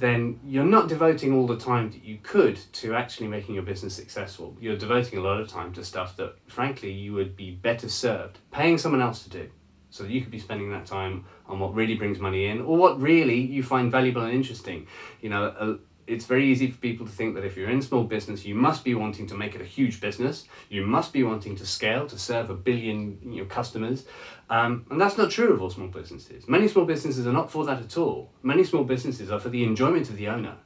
then 0.00 0.40
you're 0.44 0.64
not 0.64 0.88
devoting 0.88 1.34
all 1.34 1.46
the 1.46 1.58
time 1.58 1.90
that 1.90 2.02
you 2.02 2.18
could 2.22 2.56
to 2.72 2.94
actually 2.94 3.28
making 3.28 3.54
your 3.54 3.64
business 3.64 3.94
successful. 3.94 4.56
You're 4.58 4.76
devoting 4.76 5.18
a 5.18 5.22
lot 5.22 5.38
of 5.40 5.48
time 5.48 5.72
to 5.74 5.84
stuff 5.84 6.16
that, 6.16 6.36
frankly, 6.46 6.90
you 6.90 7.12
would 7.12 7.36
be 7.36 7.50
better 7.50 7.88
served 7.88 8.38
paying 8.50 8.78
someone 8.78 9.02
else 9.02 9.22
to 9.24 9.30
do. 9.30 9.50
So 9.90 10.04
that 10.04 10.10
you 10.12 10.20
could 10.20 10.30
be 10.30 10.38
spending 10.38 10.70
that 10.70 10.86
time 10.86 11.24
on 11.46 11.58
what 11.58 11.74
really 11.74 11.96
brings 11.96 12.20
money 12.20 12.46
in 12.46 12.60
or 12.60 12.76
what 12.76 13.00
really 13.00 13.40
you 13.40 13.64
find 13.64 13.90
valuable 13.90 14.22
and 14.22 14.32
interesting. 14.32 14.86
You 15.20 15.30
know, 15.30 15.80
it's 16.06 16.26
very 16.26 16.46
easy 16.46 16.70
for 16.70 16.78
people 16.78 17.06
to 17.06 17.12
think 17.12 17.34
that 17.34 17.44
if 17.44 17.56
you're 17.56 17.70
in 17.70 17.82
small 17.82 18.04
business, 18.04 18.44
you 18.44 18.54
must 18.54 18.84
be 18.84 18.94
wanting 18.94 19.26
to 19.28 19.34
make 19.34 19.54
it 19.54 19.60
a 19.60 19.64
huge 19.64 20.00
business. 20.00 20.46
You 20.68 20.84
must 20.84 21.12
be 21.12 21.22
wanting 21.22 21.56
to 21.56 21.66
scale 21.66 22.06
to 22.08 22.18
serve 22.18 22.50
a 22.50 22.54
billion 22.54 23.18
you 23.22 23.42
know, 23.42 23.44
customers. 23.44 24.06
Um, 24.48 24.86
and 24.90 25.00
that's 25.00 25.16
not 25.16 25.30
true 25.30 25.52
of 25.52 25.62
all 25.62 25.70
small 25.70 25.88
businesses. 25.88 26.48
Many 26.48 26.68
small 26.68 26.84
businesses 26.84 27.26
are 27.26 27.32
not 27.32 27.50
for 27.50 27.64
that 27.66 27.80
at 27.80 27.96
all. 27.96 28.32
Many 28.42 28.64
small 28.64 28.84
businesses 28.84 29.30
are 29.30 29.38
for 29.38 29.48
the 29.48 29.62
enjoyment 29.62 30.10
of 30.10 30.16
the 30.16 30.28
owner. 30.28 30.56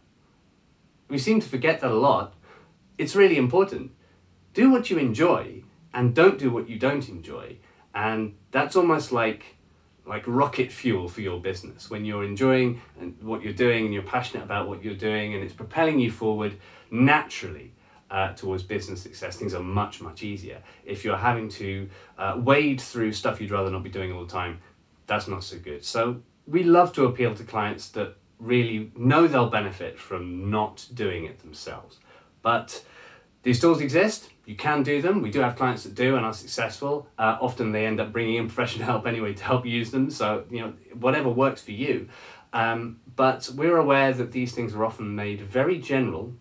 We 1.08 1.18
seem 1.18 1.40
to 1.40 1.48
forget 1.48 1.80
that 1.80 1.90
a 1.90 1.94
lot. 1.94 2.34
It's 2.96 3.14
really 3.14 3.36
important. 3.36 3.92
Do 4.54 4.70
what 4.70 4.88
you 4.88 4.98
enjoy 4.98 5.64
and 5.92 6.14
don't 6.14 6.38
do 6.38 6.50
what 6.50 6.68
you 6.68 6.78
don't 6.78 7.08
enjoy. 7.08 7.58
And 7.94 8.34
that's 8.50 8.76
almost 8.76 9.12
like 9.12 9.53
like 10.06 10.22
rocket 10.26 10.70
fuel 10.70 11.08
for 11.08 11.20
your 11.20 11.40
business. 11.40 11.90
When 11.90 12.04
you're 12.04 12.24
enjoying 12.24 12.80
and 13.00 13.16
what 13.22 13.42
you're 13.42 13.52
doing 13.52 13.84
and 13.86 13.94
you're 13.94 14.02
passionate 14.02 14.44
about 14.44 14.68
what 14.68 14.84
you're 14.84 14.94
doing 14.94 15.34
and 15.34 15.42
it's 15.42 15.54
propelling 15.54 15.98
you 15.98 16.10
forward 16.10 16.56
naturally 16.90 17.72
uh, 18.10 18.32
towards 18.34 18.62
business 18.62 19.00
success 19.00 19.36
things 19.36 19.54
are 19.54 19.62
much 19.62 20.00
much 20.00 20.22
easier. 20.22 20.62
If 20.84 21.04
you're 21.04 21.16
having 21.16 21.48
to 21.50 21.88
uh, 22.18 22.34
wade 22.38 22.80
through 22.80 23.12
stuff 23.12 23.40
you'd 23.40 23.50
rather 23.50 23.70
not 23.70 23.82
be 23.82 23.90
doing 23.90 24.12
all 24.12 24.24
the 24.24 24.32
time 24.32 24.60
that's 25.06 25.28
not 25.28 25.42
so 25.42 25.58
good. 25.58 25.84
So 25.84 26.20
we 26.46 26.62
love 26.62 26.92
to 26.94 27.04
appeal 27.06 27.34
to 27.34 27.44
clients 27.44 27.88
that 27.90 28.16
really 28.38 28.92
know 28.96 29.26
they'll 29.26 29.48
benefit 29.48 29.98
from 29.98 30.50
not 30.50 30.86
doing 30.92 31.24
it 31.24 31.38
themselves. 31.38 31.98
But 32.42 32.82
these 33.44 33.60
tools 33.60 33.80
exist 33.80 34.30
you 34.46 34.56
can 34.56 34.82
do 34.82 35.00
them. 35.00 35.22
We 35.22 35.30
do 35.30 35.40
have 35.40 35.56
clients 35.56 35.84
that 35.84 35.94
do 35.94 36.16
and 36.16 36.24
are 36.24 36.32
successful. 36.32 37.08
Uh, 37.18 37.38
often 37.40 37.72
they 37.72 37.86
end 37.86 38.00
up 38.00 38.12
bringing 38.12 38.36
in 38.36 38.46
professional 38.50 38.86
help 38.86 39.06
anyway 39.06 39.32
to 39.34 39.44
help 39.44 39.64
use 39.64 39.90
them. 39.90 40.10
So, 40.10 40.44
you 40.50 40.60
know, 40.60 40.72
whatever 40.92 41.28
works 41.28 41.62
for 41.62 41.72
you. 41.72 42.08
Um, 42.52 43.00
but 43.16 43.50
we're 43.54 43.76
aware 43.76 44.12
that 44.12 44.32
these 44.32 44.52
things 44.52 44.74
are 44.74 44.84
often 44.84 45.14
made 45.14 45.40
very 45.40 45.78
general 45.78 46.34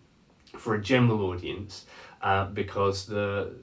for 0.56 0.74
a 0.74 0.82
general 0.82 1.22
audience 1.22 1.86
uh, 2.22 2.46
because 2.46 3.06
the 3.06 3.56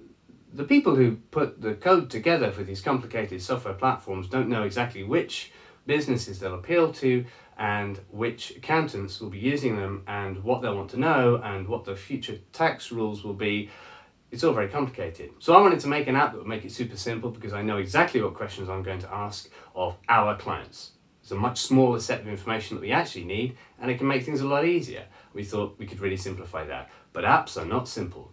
the 0.54 0.66
people 0.66 0.96
who 0.96 1.16
put 1.32 1.62
the 1.62 1.76
code 1.76 2.10
together 2.10 2.52
for 2.52 2.62
these 2.62 2.82
complicated 2.82 3.42
software 3.42 3.74
platforms 3.74 4.28
don't 4.28 4.50
know 4.50 4.64
exactly 4.64 5.02
which 5.02 5.54
businesses 5.86 6.40
they'll 6.40 6.56
appeal 6.56 6.92
to 6.94 7.26
and 7.58 8.00
which 8.10 8.52
accountants 8.56 9.20
will 9.20 9.30
be 9.30 9.40
using 9.40 9.76
them 9.76 10.04
and 10.08 10.44
what 10.44 10.62
they'll 10.62 10.76
want 10.76 10.90
to 10.90 11.00
know 11.00 11.40
and 11.44 11.68
what 11.68 11.86
the 11.86 11.96
future 11.96 12.38
tax 12.54 12.92
rules 12.92 13.24
will 13.24 13.34
be 13.34 13.70
it's 14.32 14.46
all 14.46 14.54
very 14.54 14.70
complicated. 14.70 15.32
So 15.40 15.54
I 15.54 15.62
wanted 15.62 15.82
to 15.82 15.90
make 15.90 16.08
an 16.08 16.16
app 16.16 16.32
that 16.32 16.38
would 16.38 16.48
make 16.48 16.64
it 16.64 16.72
super 16.72 16.96
simple 16.96 17.30
because 17.30 17.52
I 17.52 17.62
know 17.62 17.78
exactly 17.78 18.22
what 18.22 18.34
questions 18.34 18.70
I'm 18.70 18.82
going 18.82 19.00
to 19.00 19.14
ask 19.14 19.50
of 19.76 19.98
our 20.08 20.38
clients. 20.38 20.92
It's 21.22 21.32
a 21.32 21.36
much 21.36 21.60
smaller 21.60 22.00
set 22.00 22.22
of 22.22 22.28
information 22.28 22.78
that 22.78 22.82
we 22.82 22.92
actually 22.92 23.26
need 23.26 23.58
and 23.80 23.92
it 23.92 23.98
can 23.98 24.08
make 24.08 24.24
things 24.24 24.42
a 24.42 24.48
lot 24.48 24.66
easier. 24.66 25.06
We 25.34 25.44
thought 25.44 25.78
we 25.78 25.86
could 25.86 26.00
really 26.00 26.18
simplify 26.18 26.66
that. 26.66 26.90
But 27.14 27.26
apps 27.26 27.62
are 27.62 27.66
not 27.66 27.90
simple. 27.90 28.32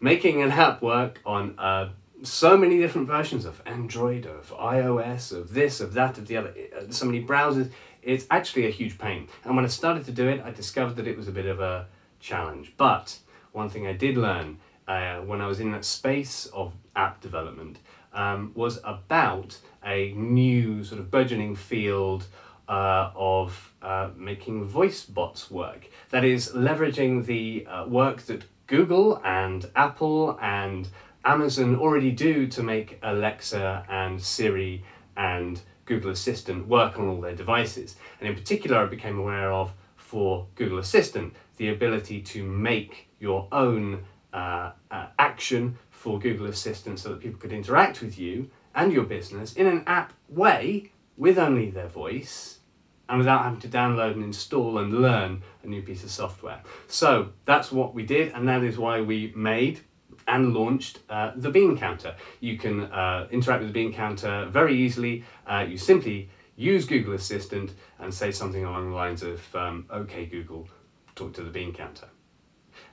Making 0.00 0.40
an 0.40 0.50
app 0.50 0.80
work 0.80 1.20
on 1.26 1.58
uh, 1.58 1.90
so 2.22 2.56
many 2.56 2.78
different 2.78 3.06
versions 3.06 3.44
of 3.44 3.62
Android, 3.66 4.26
of 4.26 4.50
iOS, 4.50 5.32
of 5.32 5.54
this, 5.54 5.80
of 5.80 5.94
that, 5.94 6.18
of 6.18 6.26
the 6.26 6.36
other, 6.36 6.54
uh, 6.76 6.90
so 6.90 7.06
many 7.06 7.24
browsers, 7.24 7.70
it's 8.02 8.26
actually 8.30 8.66
a 8.66 8.70
huge 8.70 8.98
pain. 8.98 9.28
And 9.44 9.56
when 9.56 9.64
I 9.64 9.68
started 9.68 10.04
to 10.06 10.12
do 10.12 10.28
it, 10.28 10.42
I 10.44 10.50
discovered 10.50 10.96
that 10.96 11.06
it 11.06 11.16
was 11.16 11.28
a 11.28 11.32
bit 11.32 11.46
of 11.46 11.60
a 11.60 11.86
challenge. 12.18 12.72
But 12.76 13.18
one 13.52 13.68
thing 13.68 13.86
I 13.86 13.92
did 13.92 14.16
learn 14.16 14.58
uh, 14.86 15.18
when 15.18 15.40
I 15.40 15.46
was 15.46 15.60
in 15.60 15.72
that 15.72 15.84
space 15.84 16.46
of 16.46 16.74
app 16.96 17.20
development 17.20 17.78
um, 18.12 18.52
was 18.54 18.80
about 18.84 19.58
a 19.84 20.12
new 20.12 20.84
sort 20.84 21.00
of 21.00 21.10
burgeoning 21.10 21.54
field 21.56 22.26
uh, 22.68 23.10
of 23.14 23.72
uh, 23.82 24.10
making 24.16 24.64
voice 24.64 25.04
bots 25.04 25.50
work. 25.50 25.88
That 26.10 26.24
is, 26.24 26.50
leveraging 26.50 27.26
the 27.26 27.66
uh, 27.66 27.86
work 27.86 28.22
that 28.22 28.44
Google 28.66 29.20
and 29.24 29.68
Apple 29.74 30.38
and 30.40 30.88
Amazon 31.24 31.76
already 31.76 32.10
do 32.10 32.46
to 32.46 32.62
make 32.62 32.98
Alexa 33.02 33.84
and 33.88 34.20
Siri 34.20 34.84
and 35.16 35.60
Google 35.84 36.10
Assistant 36.10 36.66
work 36.66 36.98
on 36.98 37.08
all 37.08 37.20
their 37.20 37.34
devices. 37.34 37.96
And 38.20 38.28
in 38.28 38.34
particular, 38.34 38.78
I 38.78 38.86
became 38.86 39.18
aware 39.18 39.52
of 39.52 39.72
for 39.96 40.46
Google 40.54 40.78
Assistant 40.78 41.34
the 41.56 41.68
ability 41.68 42.22
to 42.22 42.44
make 42.44 43.08
your 43.18 43.48
own 43.52 44.04
uh, 44.32 44.72
uh, 44.90 45.06
action 45.18 45.76
for 45.90 46.18
Google 46.18 46.46
Assistant 46.46 46.98
so 46.98 47.10
that 47.10 47.20
people 47.20 47.38
could 47.38 47.52
interact 47.52 48.00
with 48.00 48.18
you 48.18 48.50
and 48.74 48.92
your 48.92 49.04
business 49.04 49.52
in 49.54 49.66
an 49.66 49.82
app 49.86 50.12
way 50.28 50.92
with 51.16 51.38
only 51.38 51.70
their 51.70 51.88
voice 51.88 52.60
and 53.08 53.18
without 53.18 53.42
having 53.42 53.60
to 53.60 53.68
download 53.68 54.12
and 54.12 54.24
install 54.24 54.78
and 54.78 55.02
learn 55.02 55.42
a 55.62 55.66
new 55.66 55.82
piece 55.82 56.04
of 56.04 56.10
software. 56.10 56.62
So 56.86 57.30
that's 57.44 57.72
what 57.72 57.94
we 57.94 58.04
did, 58.04 58.32
and 58.32 58.48
that 58.48 58.62
is 58.62 58.78
why 58.78 59.00
we 59.00 59.32
made 59.36 59.80
and 60.26 60.54
launched 60.54 61.00
uh, 61.08 61.32
the 61.36 61.50
Bean 61.50 61.76
Counter. 61.76 62.14
You 62.40 62.58
can 62.58 62.82
uh, 62.84 63.28
interact 63.30 63.62
with 63.62 63.72
the 63.72 63.72
Bean 63.72 63.92
Counter 63.92 64.46
very 64.50 64.76
easily. 64.76 65.24
Uh, 65.46 65.64
you 65.68 65.76
simply 65.76 66.28
use 66.56 66.84
Google 66.84 67.14
Assistant 67.14 67.72
and 67.98 68.12
say 68.12 68.30
something 68.30 68.64
along 68.64 68.90
the 68.90 68.96
lines 68.96 69.22
of, 69.22 69.54
um, 69.54 69.86
"Okay, 69.90 70.26
Google, 70.26 70.68
talk 71.14 71.32
to 71.34 71.42
the 71.42 71.50
Bean 71.50 71.72
Counter," 71.72 72.08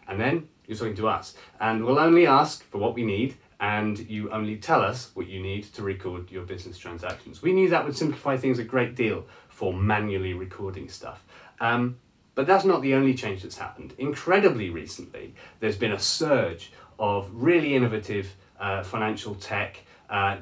and 0.08 0.20
then 0.20 0.48
you're 0.66 0.78
talking 0.78 0.96
to 0.96 1.08
us, 1.08 1.36
and 1.60 1.84
we'll 1.84 2.00
only 2.00 2.28
ask 2.28 2.64
for 2.64 2.78
what 2.78 2.94
we 2.94 3.04
need. 3.04 3.36
And 3.60 3.98
you 3.98 4.30
only 4.30 4.58
tell 4.58 4.84
us 4.84 5.10
what 5.16 5.26
you 5.26 5.42
need 5.42 5.64
to 5.74 5.82
record 5.82 6.30
your 6.30 6.44
business 6.44 6.78
transactions. 6.78 7.42
We 7.42 7.54
knew 7.54 7.70
that 7.70 7.86
would 7.86 7.98
simplify 7.98 8.38
things 8.38 8.60
a 8.60 8.64
great 8.64 8.94
deal 8.94 9.26
for 9.50 9.74
manually 9.74 10.36
recording 10.36 10.90
stuff. 10.90 11.24
Um, 11.60 11.98
but 12.36 12.46
that's 12.46 12.66
not 12.66 12.84
the 12.84 12.94
only 12.94 13.16
change 13.16 13.42
that's 13.42 13.58
happened. 13.58 13.96
Incredibly 13.98 14.70
recently, 14.70 15.34
there's 15.60 15.76
been 15.76 15.92
a 15.92 15.98
surge 15.98 16.72
of 17.00 17.30
really 17.32 17.76
innovative 17.76 18.36
uh, 18.60 18.84
financial 18.84 19.36
tech, 19.36 19.84
uh, 20.10 20.38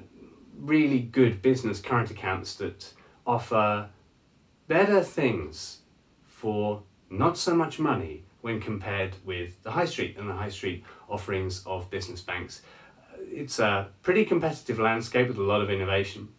really 0.60 1.00
good 1.00 1.42
business 1.42 1.82
current 1.82 2.12
accounts 2.12 2.56
that 2.56 2.94
offer 3.26 3.90
better 4.68 5.02
things 5.02 5.80
for 6.24 6.84
not 7.10 7.38
so 7.38 7.56
much 7.56 7.80
money 7.80 8.24
when 8.42 8.60
compared 8.62 9.16
with 9.26 9.62
the 9.64 9.72
high 9.72 9.86
street 9.86 10.16
and 10.18 10.30
the 10.30 10.34
high 10.34 10.50
street 10.50 10.84
offerings 11.10 11.64
of 11.66 11.90
business 11.90 12.22
banks. 12.22 12.62
It's 13.20 13.60
a 13.60 13.90
pretty 14.04 14.26
competitive 14.26 14.80
landscape 14.80 15.28
with 15.28 15.38
a 15.38 15.44
lot 15.44 15.62
of 15.62 15.70
innovation. 15.70 16.30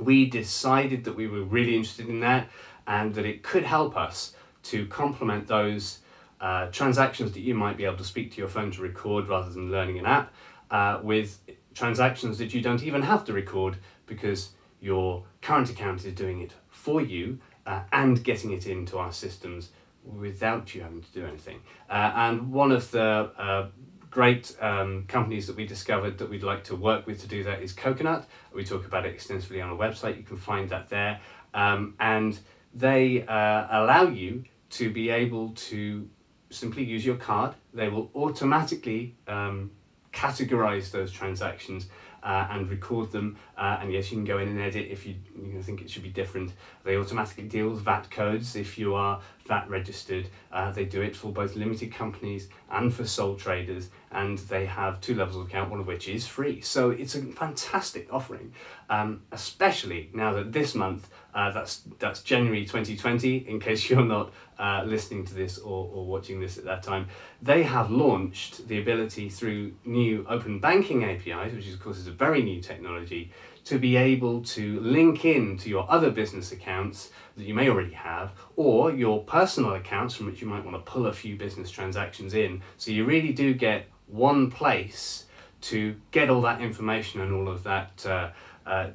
We 0.00 0.26
decided 0.26 1.04
that 1.04 1.16
we 1.16 1.26
were 1.26 1.42
really 1.42 1.74
interested 1.74 2.08
in 2.08 2.20
that 2.20 2.48
and 2.86 3.14
that 3.14 3.26
it 3.26 3.42
could 3.42 3.64
help 3.64 3.96
us 3.96 4.34
to 4.64 4.86
complement 4.86 5.48
those 5.48 5.98
uh, 6.40 6.66
transactions 6.66 7.32
that 7.32 7.40
you 7.40 7.54
might 7.54 7.76
be 7.76 7.84
able 7.84 7.96
to 7.96 8.04
speak 8.04 8.32
to 8.32 8.38
your 8.38 8.48
phone 8.48 8.70
to 8.70 8.82
record 8.82 9.28
rather 9.28 9.50
than 9.50 9.70
learning 9.70 9.98
an 9.98 10.06
app 10.06 10.32
uh, 10.70 11.00
with 11.02 11.40
transactions 11.74 12.38
that 12.38 12.54
you 12.54 12.60
don't 12.60 12.82
even 12.82 13.02
have 13.02 13.24
to 13.24 13.32
record 13.32 13.76
because 14.06 14.50
your 14.80 15.24
current 15.42 15.70
account 15.70 16.04
is 16.04 16.14
doing 16.14 16.40
it 16.40 16.52
for 16.68 17.00
you 17.00 17.38
uh, 17.66 17.82
and 17.92 18.24
getting 18.24 18.50
it 18.52 18.66
into 18.66 18.98
our 18.98 19.12
systems 19.12 19.70
without 20.04 20.74
you 20.74 20.80
having 20.80 21.02
to 21.02 21.12
do 21.12 21.26
anything. 21.26 21.60
Uh, 21.88 22.12
and 22.14 22.50
one 22.50 22.72
of 22.72 22.90
the 22.90 23.30
uh, 23.36 23.68
great 24.10 24.56
um, 24.60 25.04
companies 25.06 25.46
that 25.46 25.56
we 25.56 25.66
discovered 25.66 26.18
that 26.18 26.28
we'd 26.28 26.42
like 26.42 26.64
to 26.64 26.74
work 26.74 27.06
with 27.06 27.20
to 27.20 27.28
do 27.28 27.44
that 27.44 27.62
is 27.62 27.72
Coconut. 27.72 28.26
We 28.52 28.64
talk 28.64 28.86
about 28.86 29.06
it 29.06 29.14
extensively 29.14 29.60
on 29.60 29.70
our 29.70 29.76
website. 29.76 30.16
You 30.16 30.22
can 30.22 30.36
find 30.36 30.68
that 30.70 30.88
there. 30.88 31.20
Um, 31.54 31.94
and 32.00 32.38
they 32.74 33.24
uh, 33.26 33.66
allow 33.70 34.08
you 34.08 34.44
to 34.70 34.90
be 34.90 35.10
able 35.10 35.50
to 35.50 36.08
simply 36.50 36.84
use 36.84 37.06
your 37.06 37.16
card. 37.16 37.54
They 37.72 37.88
will 37.88 38.10
automatically 38.14 39.14
um, 39.26 39.70
categorize 40.12 40.90
those 40.90 41.12
transactions 41.12 41.86
uh, 42.22 42.48
and 42.50 42.68
record 42.68 43.12
them. 43.12 43.36
Uh, 43.56 43.78
and 43.80 43.92
yes, 43.92 44.10
you 44.10 44.18
can 44.18 44.24
go 44.24 44.38
in 44.38 44.48
and 44.48 44.60
edit 44.60 44.88
if 44.90 45.06
you, 45.06 45.14
you 45.40 45.62
think 45.62 45.80
it 45.80 45.90
should 45.90 46.02
be 46.02 46.10
different. 46.10 46.52
They 46.84 46.96
automatically 46.96 47.44
deal 47.44 47.70
with 47.70 47.80
VAT 47.80 48.10
codes 48.10 48.56
if 48.56 48.78
you 48.78 48.94
are 48.94 49.20
VAT 49.46 49.68
registered. 49.68 50.28
Uh, 50.52 50.70
they 50.70 50.84
do 50.84 51.00
it 51.02 51.16
for 51.16 51.32
both 51.32 51.56
limited 51.56 51.92
companies 51.92 52.48
and 52.70 52.92
for 52.92 53.06
sole 53.06 53.36
traders, 53.36 53.88
and 54.10 54.38
they 54.38 54.66
have 54.66 55.00
two 55.00 55.14
levels 55.14 55.36
of 55.36 55.46
account, 55.46 55.70
one 55.70 55.80
of 55.80 55.86
which 55.86 56.08
is 56.08 56.26
free. 56.26 56.60
So 56.60 56.90
it's 56.90 57.14
a 57.14 57.22
fantastic 57.22 58.12
offering, 58.12 58.52
um, 58.88 59.22
especially 59.32 60.10
now 60.12 60.32
that 60.34 60.52
this 60.52 60.74
month 60.74 61.08
uh, 61.34 61.50
that's 61.50 61.82
that's 61.98 62.22
January 62.22 62.64
2020. 62.64 63.48
In 63.48 63.60
case 63.60 63.88
you're 63.90 64.04
not 64.04 64.32
uh, 64.58 64.82
listening 64.86 65.24
to 65.26 65.34
this 65.34 65.58
or, 65.58 65.90
or 65.92 66.06
watching 66.06 66.40
this 66.40 66.58
at 66.58 66.64
that 66.64 66.82
time, 66.82 67.08
they 67.40 67.62
have 67.62 67.90
launched 67.90 68.66
the 68.68 68.80
ability 68.80 69.28
through 69.28 69.72
new 69.84 70.26
open 70.28 70.58
banking 70.58 71.04
APIs, 71.04 71.52
which 71.52 71.68
of 71.72 71.80
course 71.80 71.98
is 71.98 72.06
a 72.06 72.12
very 72.12 72.42
new 72.42 72.60
technology, 72.60 73.30
to 73.64 73.78
be 73.78 73.96
able 73.96 74.42
to 74.42 74.80
link 74.80 75.24
in 75.24 75.56
to 75.58 75.68
your 75.68 75.90
other 75.90 76.10
business 76.10 76.52
accounts 76.52 77.10
that 77.36 77.44
you 77.44 77.54
may 77.54 77.68
already 77.68 77.94
have, 77.94 78.32
or 78.56 78.92
your 78.92 79.22
personal 79.24 79.74
accounts 79.74 80.14
from 80.14 80.26
which 80.26 80.40
you 80.40 80.46
might 80.46 80.64
want 80.64 80.76
to 80.76 80.90
pull 80.90 81.06
a 81.06 81.12
few 81.12 81.36
business 81.36 81.70
transactions 81.70 82.34
in. 82.34 82.62
So 82.76 82.90
you 82.90 83.04
really 83.04 83.32
do 83.32 83.54
get 83.54 83.86
one 84.06 84.50
place 84.50 85.26
to 85.60 85.94
get 86.10 86.30
all 86.30 86.40
that 86.42 86.60
information 86.60 87.20
and 87.20 87.32
all 87.32 87.48
of 87.48 87.62
that. 87.64 88.04
Uh, 88.06 88.30
uh, 88.66 88.90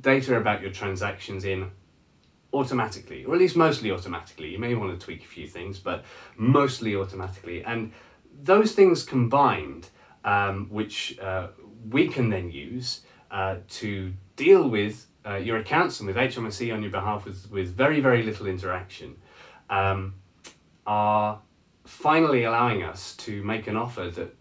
data 0.00 0.36
about 0.36 0.62
your 0.62 0.70
transactions 0.70 1.44
in 1.44 1.70
automatically, 2.52 3.24
or 3.24 3.34
at 3.34 3.40
least 3.40 3.56
mostly 3.56 3.90
automatically. 3.90 4.48
You 4.48 4.58
may 4.58 4.74
want 4.74 4.98
to 4.98 5.04
tweak 5.04 5.22
a 5.22 5.26
few 5.26 5.46
things, 5.46 5.78
but 5.78 6.04
mostly 6.36 6.96
automatically. 6.96 7.62
And 7.62 7.92
those 8.42 8.72
things 8.72 9.02
combined, 9.02 9.88
um, 10.24 10.68
which 10.70 11.18
uh, 11.18 11.48
we 11.90 12.08
can 12.08 12.30
then 12.30 12.50
use 12.50 13.02
uh, 13.30 13.56
to 13.68 14.12
deal 14.36 14.68
with 14.68 15.06
uh, 15.26 15.36
your 15.36 15.58
accounts 15.58 16.00
and 16.00 16.06
with 16.06 16.16
HMRC 16.16 16.72
on 16.72 16.82
your 16.82 16.90
behalf 16.90 17.24
with, 17.24 17.50
with 17.50 17.74
very, 17.74 18.00
very 18.00 18.22
little 18.22 18.46
interaction, 18.46 19.16
um, 19.68 20.14
are 20.86 21.40
finally 21.84 22.44
allowing 22.44 22.82
us 22.82 23.14
to 23.16 23.42
make 23.42 23.66
an 23.66 23.76
offer 23.76 24.08
that 24.10 24.34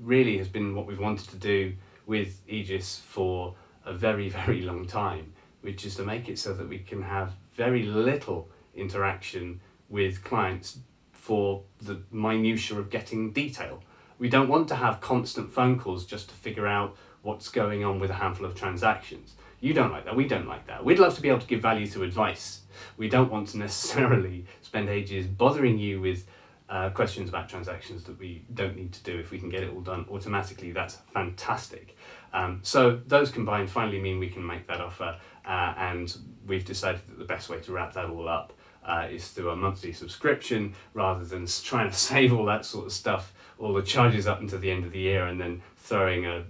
really 0.00 0.36
has 0.36 0.48
been 0.48 0.74
what 0.74 0.86
we've 0.86 0.98
wanted 0.98 1.28
to 1.30 1.36
do 1.36 1.74
with 2.06 2.42
Aegis 2.46 3.00
for 3.06 3.54
a 3.86 3.94
very, 3.94 4.28
very 4.46 4.60
long 4.60 4.86
time, 4.86 5.32
which 5.62 5.86
is 5.86 5.96
to 5.96 6.02
make 6.02 6.28
it 6.28 6.38
so 6.38 6.52
that 6.52 6.68
we 6.68 6.78
can 6.78 7.02
have 7.02 7.32
very 7.54 7.84
little 7.84 8.48
interaction 8.74 9.60
with 9.88 10.24
clients 10.24 10.78
for 11.12 11.62
the 11.80 12.02
minutiae 12.10 12.78
of 12.78 12.90
getting 12.90 13.32
detail. 13.32 13.82
We 14.18 14.28
don't 14.28 14.48
want 14.48 14.68
to 14.68 14.76
have 14.76 15.00
constant 15.00 15.52
phone 15.52 15.78
calls 15.78 16.04
just 16.04 16.28
to 16.28 16.34
figure 16.34 16.66
out 16.66 16.96
what's 17.22 17.48
going 17.48 17.84
on 17.84 17.98
with 17.98 18.10
a 18.10 18.14
handful 18.14 18.46
of 18.46 18.54
transactions. 18.54 19.34
You 19.60 19.72
don't 19.72 19.90
like 19.90 20.04
that. 20.04 20.14
We 20.14 20.28
don't 20.28 20.46
like 20.46 20.66
that. 20.66 20.84
We'd 20.84 20.98
love 20.98 21.14
to 21.14 21.22
be 21.22 21.30
able 21.30 21.40
to 21.40 21.46
give 21.46 21.62
value 21.62 21.86
through 21.86 22.02
advice. 22.02 22.60
We 22.96 23.08
don't 23.08 23.30
want 23.30 23.48
to 23.48 23.58
necessarily 23.66 24.44
spend 24.60 24.88
ages 24.88 25.26
bothering 25.26 25.78
you 25.78 26.00
with 26.00 26.26
uh, 26.68 26.90
questions 26.90 27.28
about 27.28 27.48
transactions 27.48 28.04
that 28.04 28.18
we 28.18 28.44
don't 28.52 28.76
need 28.76 28.92
to 28.92 29.02
do. 29.02 29.18
If 29.18 29.30
we 29.30 29.38
can 29.38 29.48
get 29.48 29.62
it 29.62 29.72
all 29.72 29.80
done 29.80 30.06
automatically, 30.10 30.72
that's 30.72 30.96
fantastic. 31.12 31.96
Um, 32.32 32.60
so 32.62 33.00
those 33.06 33.30
combined 33.30 33.70
finally 33.70 34.00
mean 34.00 34.18
we 34.18 34.28
can 34.28 34.44
make 34.44 34.66
that 34.66 34.80
offer, 34.80 35.18
uh, 35.46 35.74
and 35.76 36.16
we've 36.46 36.64
decided 36.64 37.00
that 37.08 37.18
the 37.18 37.24
best 37.24 37.48
way 37.48 37.60
to 37.60 37.72
wrap 37.72 37.92
that 37.94 38.10
all 38.10 38.28
up 38.28 38.52
uh, 38.84 39.06
is 39.10 39.28
through 39.28 39.50
a 39.50 39.56
monthly 39.56 39.92
subscription 39.92 40.74
rather 40.92 41.24
than 41.24 41.46
trying 41.46 41.90
to 41.90 41.96
save 42.10 42.32
all 42.32 42.44
that 42.44 42.64
sort 42.64 42.86
of 42.86 42.92
stuff, 42.92 43.32
all 43.58 43.72
the 43.72 43.82
charges 43.82 44.26
up 44.26 44.40
until 44.40 44.58
the 44.58 44.70
end 44.70 44.84
of 44.84 44.92
the 44.92 44.98
year, 44.98 45.26
and 45.26 45.40
then 45.40 45.62
throwing 45.76 46.26
a, 46.26 46.44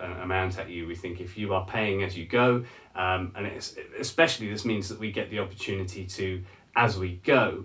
a, 0.00 0.04
an 0.04 0.20
amount 0.20 0.58
at 0.58 0.68
you. 0.68 0.86
We 0.86 0.94
think 0.94 1.20
if 1.20 1.36
you 1.36 1.54
are 1.54 1.66
paying 1.66 2.02
as 2.02 2.16
you 2.16 2.26
go, 2.26 2.64
um, 2.94 3.32
and 3.36 3.46
especially 3.98 4.50
this 4.50 4.64
means 4.64 4.88
that 4.88 4.98
we 4.98 5.12
get 5.12 5.30
the 5.30 5.38
opportunity 5.38 6.04
to, 6.06 6.42
as 6.74 6.98
we 6.98 7.20
go, 7.24 7.64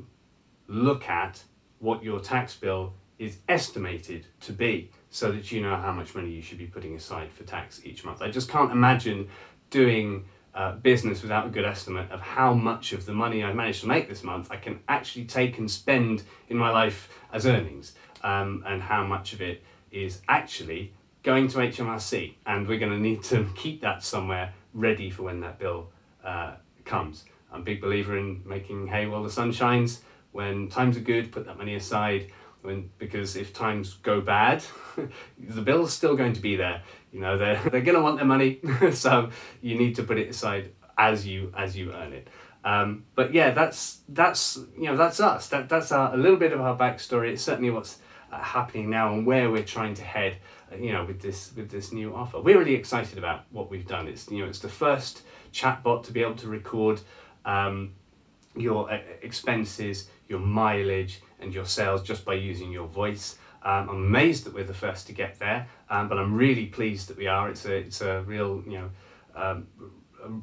look 0.67 1.09
at 1.09 1.43
what 1.79 2.03
your 2.03 2.19
tax 2.19 2.55
bill 2.55 2.93
is 3.19 3.37
estimated 3.47 4.25
to 4.41 4.51
be 4.51 4.91
so 5.09 5.31
that 5.31 5.51
you 5.51 5.61
know 5.61 5.75
how 5.75 5.91
much 5.91 6.15
money 6.15 6.29
you 6.29 6.41
should 6.41 6.57
be 6.57 6.65
putting 6.65 6.95
aside 6.95 7.31
for 7.31 7.43
tax 7.43 7.81
each 7.85 8.03
month. 8.03 8.21
I 8.21 8.29
just 8.29 8.49
can't 8.49 8.71
imagine 8.71 9.29
doing 9.69 10.25
business 10.83 11.21
without 11.21 11.47
a 11.47 11.49
good 11.49 11.65
estimate 11.65 12.11
of 12.11 12.21
how 12.21 12.53
much 12.53 12.93
of 12.93 13.05
the 13.05 13.13
money 13.13 13.43
I've 13.43 13.55
managed 13.55 13.81
to 13.81 13.87
make 13.87 14.07
this 14.07 14.23
month 14.23 14.51
I 14.51 14.57
can 14.57 14.79
actually 14.87 15.25
take 15.25 15.57
and 15.57 15.69
spend 15.69 16.23
in 16.47 16.57
my 16.57 16.69
life 16.69 17.09
as 17.31 17.45
earnings, 17.45 17.93
um, 18.23 18.63
and 18.65 18.81
how 18.81 19.03
much 19.05 19.33
of 19.33 19.41
it 19.41 19.63
is 19.91 20.21
actually 20.27 20.93
going 21.23 21.47
to 21.49 21.57
HMRC. 21.57 22.35
And 22.45 22.67
we're 22.67 22.79
going 22.79 22.91
to 22.91 22.99
need 22.99 23.23
to 23.23 23.47
keep 23.55 23.81
that 23.81 24.03
somewhere 24.03 24.53
ready 24.73 25.09
for 25.09 25.23
when 25.23 25.39
that 25.41 25.59
bill 25.59 25.89
uh, 26.23 26.55
comes. 26.85 27.25
I'm 27.51 27.61
a 27.61 27.63
big 27.63 27.81
believer 27.81 28.17
in 28.17 28.41
making 28.45 28.87
hay 28.87 29.05
while 29.07 29.23
the 29.23 29.29
sun 29.29 29.51
shines. 29.51 30.01
When 30.31 30.67
times 30.67 30.97
are 30.97 31.01
good, 31.01 31.31
put 31.31 31.45
that 31.45 31.57
money 31.57 31.75
aside 31.75 32.31
when 32.63 32.89
because 32.97 33.35
if 33.35 33.53
times 33.53 33.95
go 34.01 34.21
bad, 34.21 34.63
the 35.37 35.61
bill's 35.61 35.93
still 35.93 36.15
going 36.15 36.33
to 36.33 36.41
be 36.41 36.55
there. 36.55 36.81
You 37.11 37.19
know 37.19 37.37
they're 37.37 37.61
they're 37.71 37.81
going 37.81 37.95
to 37.95 38.01
want 38.01 38.17
their 38.17 38.25
money, 38.25 38.59
so 38.91 39.29
you 39.61 39.77
need 39.77 39.95
to 39.97 40.03
put 40.03 40.17
it 40.17 40.29
aside 40.29 40.71
as 40.97 41.27
you 41.27 41.53
as 41.55 41.77
you 41.77 41.93
earn 41.93 42.13
it. 42.13 42.27
Um, 42.65 43.03
but 43.15 43.33
yeah, 43.33 43.51
that's 43.51 43.99
that's 44.09 44.57
you 44.77 44.85
know 44.85 44.97
that's 44.97 45.19
us. 45.19 45.47
That 45.49 45.69
that's 45.69 45.91
our, 45.91 46.13
a 46.13 46.17
little 46.17 46.37
bit 46.37 46.53
of 46.53 46.61
our 46.61 46.77
backstory. 46.77 47.33
It's 47.33 47.43
certainly 47.43 47.69
what's 47.69 47.99
uh, 48.31 48.39
happening 48.39 48.89
now 48.89 49.13
and 49.13 49.25
where 49.25 49.51
we're 49.51 49.63
trying 49.63 49.93
to 49.95 50.03
head. 50.03 50.37
Uh, 50.71 50.77
you 50.77 50.93
know, 50.93 51.05
with 51.05 51.21
this 51.21 51.51
with 51.55 51.69
this 51.69 51.91
new 51.91 52.15
offer, 52.15 52.39
we're 52.39 52.57
really 52.57 52.75
excited 52.75 53.17
about 53.17 53.43
what 53.51 53.69
we've 53.69 53.87
done. 53.87 54.07
It's 54.07 54.31
you 54.31 54.39
know 54.39 54.47
it's 54.47 54.59
the 54.59 54.69
first 54.69 55.23
chatbot 55.51 56.03
to 56.05 56.11
be 56.11 56.21
able 56.21 56.35
to 56.35 56.47
record 56.47 57.01
um, 57.45 57.93
your 58.55 58.91
uh, 58.91 58.99
expenses, 59.21 60.07
your 60.27 60.39
mileage, 60.39 61.21
and 61.43 61.53
your 61.53 61.65
sales 61.65 62.01
just 62.01 62.25
by 62.25 62.33
using 62.33 62.71
your 62.71 62.87
voice. 62.87 63.37
Um, 63.63 63.89
I'm 63.89 63.95
amazed 63.95 64.45
that 64.45 64.53
we're 64.53 64.63
the 64.65 64.73
first 64.73 65.07
to 65.07 65.13
get 65.13 65.39
there, 65.39 65.67
um, 65.89 66.09
but 66.09 66.17
I'm 66.17 66.33
really 66.33 66.65
pleased 66.65 67.07
that 67.09 67.17
we 67.17 67.27
are. 67.27 67.49
It's 67.49 67.65
a 67.65 67.75
it's 67.75 68.01
a 68.01 68.21
real 68.23 68.63
you 68.65 68.79
know 68.79 68.89
um, 69.35 69.67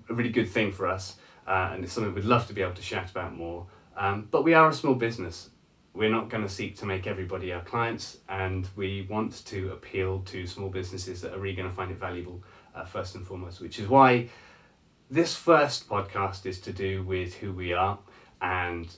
a 0.08 0.14
really 0.14 0.30
good 0.30 0.48
thing 0.48 0.72
for 0.72 0.86
us, 0.86 1.16
uh, 1.46 1.70
and 1.72 1.84
it's 1.84 1.92
something 1.92 2.14
we'd 2.14 2.24
love 2.24 2.46
to 2.46 2.54
be 2.54 2.62
able 2.62 2.74
to 2.74 2.82
shout 2.82 3.10
about 3.10 3.36
more. 3.36 3.66
Um, 3.96 4.28
but 4.30 4.44
we 4.44 4.54
are 4.54 4.68
a 4.68 4.72
small 4.72 4.94
business, 4.94 5.50
we're 5.92 6.10
not 6.10 6.28
going 6.28 6.42
to 6.42 6.48
seek 6.48 6.76
to 6.76 6.86
make 6.86 7.06
everybody 7.06 7.52
our 7.52 7.62
clients, 7.62 8.18
and 8.28 8.68
we 8.76 9.06
want 9.10 9.44
to 9.46 9.72
appeal 9.72 10.20
to 10.26 10.46
small 10.46 10.68
businesses 10.68 11.20
that 11.20 11.34
are 11.34 11.38
really 11.38 11.56
going 11.56 11.68
to 11.68 11.74
find 11.74 11.90
it 11.90 11.98
valuable 11.98 12.42
uh, 12.74 12.84
first 12.84 13.16
and 13.16 13.26
foremost, 13.26 13.60
which 13.60 13.78
is 13.78 13.88
why 13.88 14.28
this 15.10 15.34
first 15.34 15.88
podcast 15.88 16.46
is 16.46 16.60
to 16.60 16.72
do 16.72 17.02
with 17.02 17.34
who 17.34 17.52
we 17.52 17.72
are 17.72 17.98
and 18.40 18.94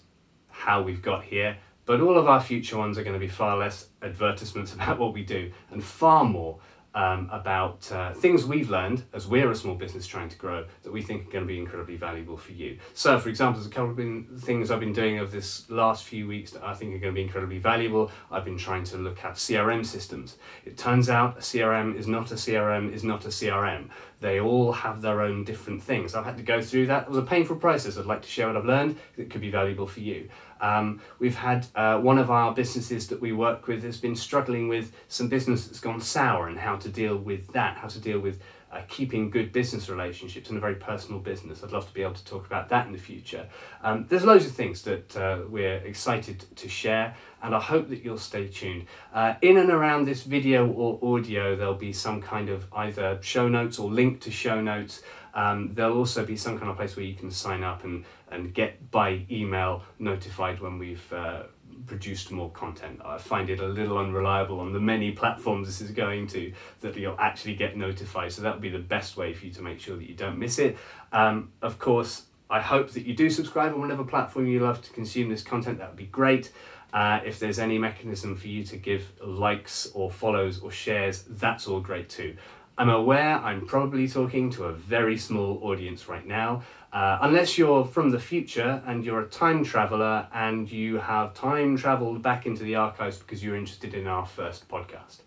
how 0.50 0.82
we've 0.82 1.00
got 1.00 1.24
here. 1.24 1.56
But 1.84 2.00
all 2.00 2.16
of 2.16 2.28
our 2.28 2.40
future 2.40 2.78
ones 2.78 2.98
are 2.98 3.02
going 3.02 3.14
to 3.14 3.20
be 3.20 3.28
far 3.28 3.56
less 3.56 3.88
advertisements 4.02 4.72
about 4.74 4.98
what 4.98 5.12
we 5.12 5.24
do 5.24 5.50
and 5.70 5.82
far 5.82 6.24
more 6.24 6.58
um, 6.94 7.28
about 7.32 7.90
uh, 7.90 8.12
things 8.12 8.44
we've 8.44 8.68
learned 8.68 9.04
as 9.12 9.26
we're 9.26 9.50
a 9.50 9.54
small 9.54 9.74
business 9.74 10.06
trying 10.06 10.28
to 10.28 10.36
grow 10.36 10.66
that 10.82 10.92
we 10.92 11.00
think 11.00 11.28
are 11.28 11.30
going 11.30 11.44
to 11.44 11.48
be 11.48 11.58
incredibly 11.58 11.96
valuable 11.96 12.36
for 12.36 12.52
you. 12.52 12.78
So, 12.94 13.18
for 13.18 13.28
example, 13.28 13.60
there's 13.60 13.70
a 13.70 13.74
couple 13.74 13.90
of 13.90 14.42
things 14.42 14.70
I've 14.70 14.80
been 14.80 14.92
doing 14.92 15.18
over 15.18 15.30
this 15.30 15.68
last 15.70 16.04
few 16.04 16.26
weeks 16.26 16.50
that 16.52 16.62
I 16.62 16.74
think 16.74 16.94
are 16.94 16.98
going 16.98 17.14
to 17.14 17.16
be 17.16 17.22
incredibly 17.22 17.58
valuable. 17.58 18.10
I've 18.30 18.44
been 18.44 18.58
trying 18.58 18.84
to 18.84 18.98
look 18.98 19.24
at 19.24 19.34
CRM 19.34 19.86
systems. 19.86 20.36
It 20.64 20.76
turns 20.76 21.08
out 21.08 21.38
a 21.38 21.40
CRM 21.40 21.96
is 21.96 22.06
not 22.06 22.30
a 22.30 22.34
CRM 22.34 22.92
is 22.92 23.04
not 23.04 23.24
a 23.24 23.28
CRM. 23.28 23.88
They 24.22 24.38
all 24.38 24.70
have 24.70 25.02
their 25.02 25.20
own 25.20 25.42
different 25.42 25.82
things. 25.82 26.14
I've 26.14 26.24
had 26.24 26.36
to 26.36 26.44
go 26.44 26.62
through 26.62 26.86
that. 26.86 27.02
It 27.02 27.08
was 27.08 27.18
a 27.18 27.22
painful 27.22 27.56
process. 27.56 27.98
I'd 27.98 28.06
like 28.06 28.22
to 28.22 28.28
share 28.28 28.46
what 28.46 28.56
I've 28.56 28.64
learned. 28.64 28.96
It 29.16 29.30
could 29.30 29.40
be 29.40 29.50
valuable 29.50 29.88
for 29.88 29.98
you. 29.98 30.28
Um, 30.60 31.02
we've 31.18 31.34
had 31.34 31.66
uh, 31.74 31.98
one 31.98 32.18
of 32.18 32.30
our 32.30 32.54
businesses 32.54 33.08
that 33.08 33.20
we 33.20 33.32
work 33.32 33.66
with 33.66 33.82
has 33.82 33.98
been 33.98 34.14
struggling 34.14 34.68
with 34.68 34.92
some 35.08 35.26
business 35.26 35.66
that's 35.66 35.80
gone 35.80 36.00
sour 36.00 36.46
and 36.46 36.56
how 36.56 36.76
to 36.76 36.88
deal 36.88 37.16
with 37.16 37.52
that, 37.52 37.78
how 37.78 37.88
to 37.88 37.98
deal 37.98 38.20
with 38.20 38.40
uh, 38.72 38.80
keeping 38.88 39.30
good 39.30 39.52
business 39.52 39.88
relationships 39.88 40.48
and 40.48 40.56
a 40.56 40.60
very 40.60 40.76
personal 40.76 41.20
business. 41.20 41.62
I'd 41.62 41.72
love 41.72 41.86
to 41.86 41.92
be 41.92 42.02
able 42.02 42.14
to 42.14 42.24
talk 42.24 42.46
about 42.46 42.70
that 42.70 42.86
in 42.86 42.92
the 42.92 42.98
future. 42.98 43.46
Um, 43.82 44.06
there's 44.08 44.24
loads 44.24 44.46
of 44.46 44.52
things 44.52 44.82
that 44.82 45.16
uh, 45.16 45.40
we're 45.48 45.76
excited 45.76 46.44
to 46.56 46.68
share, 46.68 47.14
and 47.42 47.54
I 47.54 47.60
hope 47.60 47.90
that 47.90 48.02
you'll 48.02 48.18
stay 48.18 48.48
tuned. 48.48 48.86
Uh, 49.12 49.34
in 49.42 49.58
and 49.58 49.70
around 49.70 50.06
this 50.06 50.22
video 50.22 50.66
or 50.66 50.98
audio, 51.16 51.54
there'll 51.54 51.74
be 51.74 51.92
some 51.92 52.22
kind 52.22 52.48
of 52.48 52.66
either 52.72 53.18
show 53.20 53.48
notes 53.48 53.78
or 53.78 53.90
link 53.90 54.20
to 54.22 54.30
show 54.30 54.60
notes. 54.60 55.02
Um, 55.34 55.72
there'll 55.72 55.96
also 55.96 56.24
be 56.24 56.36
some 56.36 56.58
kind 56.58 56.70
of 56.70 56.76
place 56.76 56.96
where 56.96 57.06
you 57.06 57.14
can 57.14 57.30
sign 57.30 57.62
up 57.62 57.84
and, 57.84 58.04
and 58.30 58.52
get 58.52 58.90
by 58.90 59.26
email 59.30 59.82
notified 59.98 60.60
when 60.60 60.78
we've 60.78 61.12
uh, 61.12 61.44
produced 61.86 62.30
more 62.30 62.50
content. 62.50 63.00
I 63.04 63.18
find 63.18 63.50
it 63.50 63.60
a 63.60 63.66
little 63.66 63.98
unreliable 63.98 64.60
on 64.60 64.72
the 64.72 64.80
many 64.80 65.12
platforms 65.12 65.66
this 65.66 65.80
is 65.80 65.90
going 65.90 66.26
to 66.28 66.52
that 66.80 66.96
you'll 66.96 67.18
actually 67.18 67.54
get 67.54 67.76
notified. 67.76 68.32
So 68.32 68.42
that 68.42 68.54
would 68.54 68.62
be 68.62 68.70
the 68.70 68.78
best 68.78 69.16
way 69.16 69.32
for 69.32 69.46
you 69.46 69.52
to 69.52 69.62
make 69.62 69.80
sure 69.80 69.96
that 69.96 70.08
you 70.08 70.14
don't 70.14 70.38
miss 70.38 70.58
it. 70.58 70.76
Um, 71.12 71.52
of 71.60 71.78
course, 71.78 72.26
I 72.50 72.60
hope 72.60 72.90
that 72.90 73.06
you 73.06 73.14
do 73.14 73.30
subscribe 73.30 73.72
on 73.72 73.80
whatever 73.80 74.04
platform 74.04 74.46
you 74.46 74.60
love 74.60 74.82
to 74.82 74.90
consume 74.92 75.30
this 75.30 75.42
content. 75.42 75.78
That 75.78 75.88
would 75.88 75.96
be 75.96 76.06
great. 76.06 76.52
Uh, 76.92 77.20
if 77.24 77.38
there's 77.38 77.58
any 77.58 77.78
mechanism 77.78 78.36
for 78.36 78.48
you 78.48 78.62
to 78.64 78.76
give 78.76 79.10
likes 79.24 79.90
or 79.94 80.10
follows 80.10 80.60
or 80.60 80.70
shares, 80.70 81.22
that's 81.22 81.66
all 81.66 81.80
great 81.80 82.10
too. 82.10 82.36
I'm 82.76 82.88
aware 82.88 83.36
I'm 83.38 83.66
probably 83.66 84.08
talking 84.08 84.50
to 84.50 84.64
a 84.64 84.72
very 84.72 85.16
small 85.16 85.60
audience 85.62 86.08
right 86.08 86.26
now, 86.26 86.62
uh, 86.92 87.18
unless 87.22 87.56
you're 87.56 87.84
from 87.84 88.10
the 88.10 88.18
future 88.18 88.82
and 88.86 89.04
you're 89.04 89.20
a 89.20 89.28
time 89.28 89.64
traveler 89.64 90.26
and 90.34 90.70
you 90.70 90.98
have 90.98 91.32
time 91.32 91.76
traveled 91.76 92.20
back 92.22 92.44
into 92.44 92.62
the 92.64 92.74
archives 92.74 93.18
because 93.18 93.42
you're 93.42 93.56
interested 93.56 93.94
in 93.94 94.06
our 94.06 94.26
first 94.26 94.68
podcast. 94.68 95.20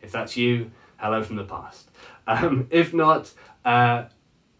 If 0.00 0.10
that's 0.10 0.36
you, 0.36 0.72
hello 0.96 1.22
from 1.22 1.36
the 1.36 1.44
past. 1.44 1.90
Um, 2.26 2.66
if 2.70 2.92
not, 2.92 3.32
uh, 3.64 4.04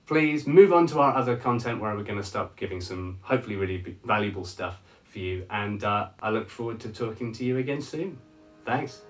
please 0.07 0.47
move 0.47 0.73
on 0.73 0.87
to 0.89 1.01
our 1.01 1.17
other 1.17 1.37
content 1.37 1.81
where 1.81 1.95
we're 1.97 2.05
going 2.05 2.21
to 2.21 2.25
start 2.25 2.55
giving 2.57 2.81
some 2.81 3.19
hopefully 3.23 3.57
really 3.57 3.97
valuable 4.05 4.45
stuff 4.45 4.81
for 5.05 5.19
you. 5.19 5.45
And 5.51 5.83
uh, 5.83 6.09
I 6.21 6.31
look 6.31 6.49
forward 6.49 6.79
to 6.81 6.89
talking 6.91 7.33
to 7.35 7.45
you 7.45 7.59
again 7.59 7.81
soon. 7.81 8.19
Thanks. 8.65 9.03